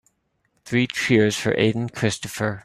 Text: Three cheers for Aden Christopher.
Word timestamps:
Three 0.65 0.87
cheers 0.87 1.35
for 1.35 1.53
Aden 1.59 1.89
Christopher. 1.89 2.59